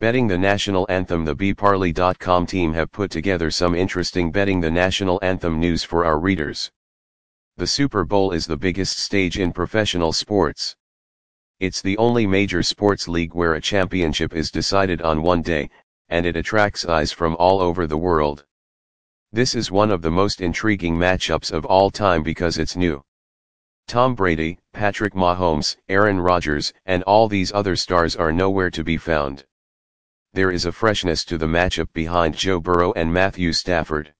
[0.00, 5.18] Betting the national anthem The BParlay.com team have put together some interesting betting the national
[5.24, 6.70] anthem news for our readers.
[7.56, 10.76] The Super Bowl is the biggest stage in professional sports.
[11.58, 15.68] It's the only major sports league where a championship is decided on one day,
[16.08, 18.46] and it attracts eyes from all over the world.
[19.32, 23.02] This is one of the most intriguing matchups of all time because it's new.
[23.88, 28.96] Tom Brady, Patrick Mahomes, Aaron Rodgers, and all these other stars are nowhere to be
[28.96, 29.44] found.
[30.34, 34.12] There is a freshness to the matchup behind Joe Burrow and Matthew Stafford.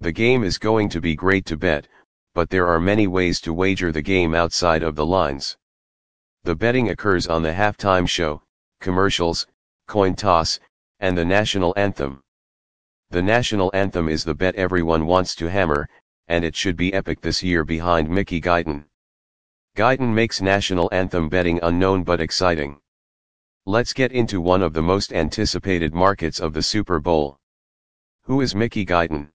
[0.00, 1.86] The game is going to be great to bet,
[2.34, 5.58] but there are many ways to wager the game outside of the lines.
[6.44, 8.42] The betting occurs on the halftime show,
[8.80, 9.46] commercials,
[9.86, 10.60] coin toss,
[11.00, 12.22] and the national anthem.
[13.10, 15.88] The national anthem is the bet everyone wants to hammer,
[16.26, 18.86] and it should be epic this year behind Mickey Guyton.
[19.76, 22.80] Guyton makes national anthem betting unknown but exciting.
[23.68, 27.36] Let's get into one of the most anticipated markets of the Super Bowl.
[28.22, 29.28] Who is Mickey Guyton?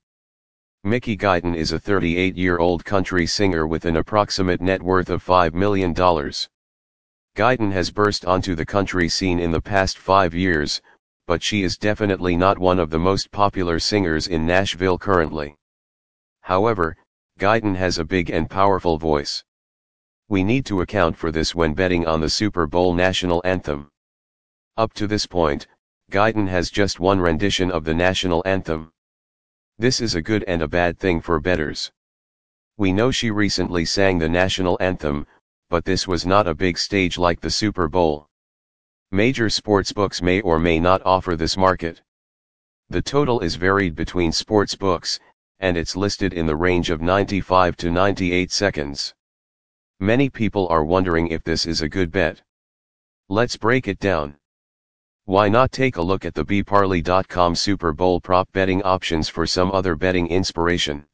[0.84, 5.94] Mickey Guyton is a 38-year-old country singer with an approximate net worth of $5 million.
[5.94, 10.81] Guyton has burst onto the country scene in the past five years,
[11.28, 15.56] but she is definitely not one of the most popular singers in Nashville currently.
[16.42, 16.97] However,
[17.40, 19.44] Guyton has a big and powerful voice.
[20.28, 23.92] We need to account for this when betting on the Super Bowl national anthem.
[24.76, 25.68] Up to this point,
[26.12, 28.92] Guyton has just one rendition of the national anthem.
[29.78, 31.92] This is a good and a bad thing for betters.
[32.78, 35.28] We know she recently sang the national anthem,
[35.70, 38.28] but this was not a big stage like the Super Bowl.
[39.12, 42.02] Major sportsbooks may or may not offer this market.
[42.90, 45.20] The total is varied between sportsbooks,
[45.60, 49.14] and it's listed in the range of 95 to 98 seconds.
[50.00, 52.42] Many people are wondering if this is a good bet.
[53.30, 54.36] Let's break it down.
[55.26, 59.72] Why not take a look at the BParlay.com Super Bowl prop betting options for some
[59.72, 61.06] other betting inspiration?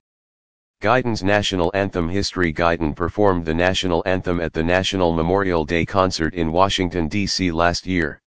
[0.81, 6.33] Guyton's National Anthem History Guyton performed the national anthem at the National Memorial Day concert
[6.33, 7.51] in Washington, D.C.
[7.51, 8.19] last year.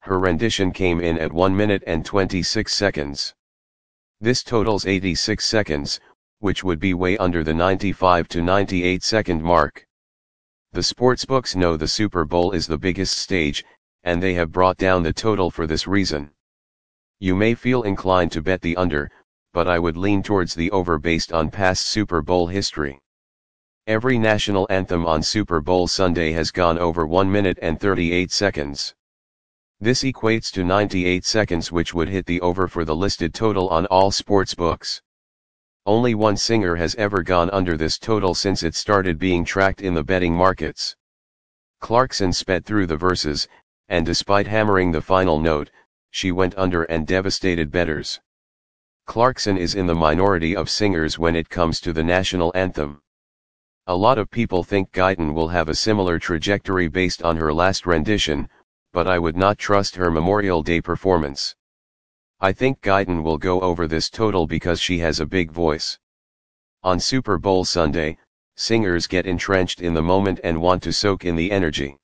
[0.00, 3.32] Her rendition came in at 1 minute and 26 seconds.
[4.20, 6.00] This totals 86 seconds,
[6.40, 9.86] which would be way under the 95 to 98 second mark.
[10.72, 13.64] The sportsbooks know the Super Bowl is the biggest stage,
[14.06, 16.30] and they have brought down the total for this reason.
[17.18, 19.10] You may feel inclined to bet the under,
[19.52, 23.00] but I would lean towards the over based on past Super Bowl history.
[23.88, 28.94] Every national anthem on Super Bowl Sunday has gone over 1 minute and 38 seconds.
[29.80, 33.86] This equates to 98 seconds which would hit the over for the listed total on
[33.86, 35.02] all sports books.
[35.84, 39.94] Only one singer has ever gone under this total since it started being tracked in
[39.94, 40.94] the betting markets.
[41.80, 43.46] Clarkson sped through the verses,
[43.88, 45.70] and despite hammering the final note,
[46.10, 48.20] she went under and devastated bettors.
[49.06, 53.00] Clarkson is in the minority of singers when it comes to the national anthem.
[53.86, 57.86] A lot of people think Guyton will have a similar trajectory based on her last
[57.86, 58.48] rendition,
[58.92, 61.54] but I would not trust her Memorial Day performance.
[62.40, 65.98] I think Guyton will go over this total because she has a big voice.
[66.82, 68.18] On Super Bowl Sunday,
[68.56, 71.96] singers get entrenched in the moment and want to soak in the energy.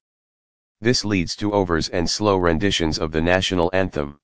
[0.83, 4.19] This leads to overs and slow renditions of the national anthem.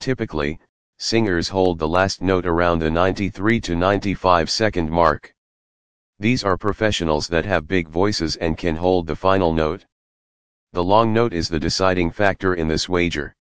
[0.00, 0.58] Typically,
[0.98, 5.32] singers hold the last note around the 93 to 95 second mark.
[6.18, 9.86] These are professionals that have big voices and can hold the final note.
[10.72, 13.36] The long note is the deciding factor in this wager.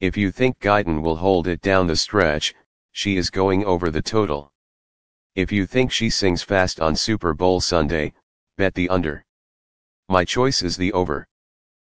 [0.00, 2.54] If you think Guyton will hold it down the stretch,
[2.92, 4.50] she is going over the total.
[5.34, 8.14] If you think she sings fast on Super Bowl Sunday,
[8.56, 9.26] bet the under.
[10.08, 11.26] My choice is the over.